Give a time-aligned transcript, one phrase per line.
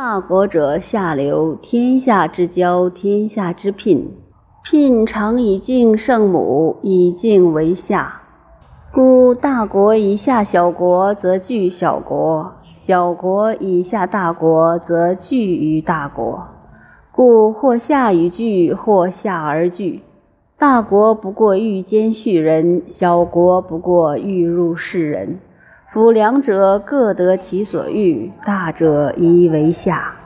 [0.00, 4.08] 大国者，下流，天下之交，天下之聘。
[4.62, 8.22] 聘常以敬圣母，以敬为下。
[8.92, 16.46] 故大国以下小国，则惧小国；小国以下大国，则惧于大国。
[17.10, 20.02] 故或下与惧，或下而惧。
[20.56, 25.40] 大国不过欲兼畜人，小国不过欲入世人。
[25.90, 30.17] 夫两者各得其所欲，大者宜为下。